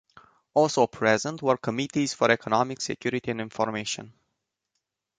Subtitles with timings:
[0.55, 4.11] Also present were committees for economics, security, and information.